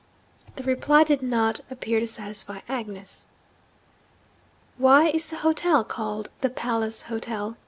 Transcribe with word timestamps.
The 0.55 0.63
reply 0.63 1.03
did 1.03 1.21
not 1.21 1.59
appear 1.69 1.99
to 1.99 2.07
satisfy 2.07 2.61
Agnes. 2.67 3.27
'Why 4.79 5.09
is 5.09 5.29
the 5.29 5.37
hotel 5.37 5.83
called 5.83 6.31
the 6.41 6.49
"Palace 6.49 7.03
Hotel"?' 7.03 7.55